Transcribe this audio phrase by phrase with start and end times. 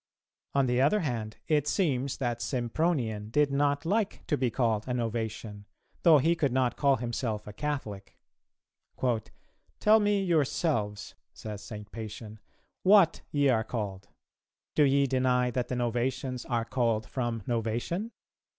[0.55, 4.93] On the other hand it seems that Sympronian did not like to be called a
[4.95, 5.65] Novatian,
[6.01, 8.17] though he could not call himself a Catholic.
[9.79, 11.91] "Tell me yourselves," says St.
[11.91, 12.39] Pacian,
[12.81, 14.07] "what ye are called.
[14.73, 18.09] Do ye deny that the Novatians are called from Novatian?